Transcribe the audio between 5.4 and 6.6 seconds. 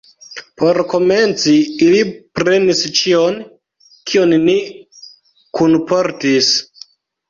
kunportis.